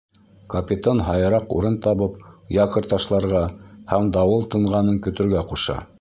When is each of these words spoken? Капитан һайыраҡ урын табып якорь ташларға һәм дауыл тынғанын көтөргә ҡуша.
Капитан 0.53 1.01
һайыраҡ 1.09 1.53
урын 1.57 1.77
табып 1.87 2.17
якорь 2.57 2.89
ташларға 2.95 3.45
һәм 3.93 4.11
дауыл 4.17 4.47
тынғанын 4.57 4.99
көтөргә 5.09 5.49
ҡуша. 5.53 5.83